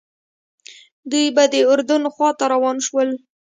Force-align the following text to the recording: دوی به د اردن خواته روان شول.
دوی 1.11 1.27
به 1.35 1.43
د 1.53 1.55
اردن 1.71 2.03
خواته 2.13 2.45
روان 2.53 2.77
شول. 2.87 3.09